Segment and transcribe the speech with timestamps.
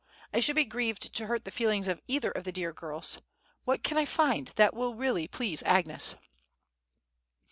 [0.33, 3.21] I should be grieved to hurt the feelings of either of the dear girls;
[3.65, 6.15] what can I find that will really please Agnes?"